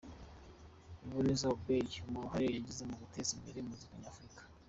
[1.05, 4.41] Ebenezer Obey, kubw’uruhare yagize mu guteza imbere muzika nyafurika.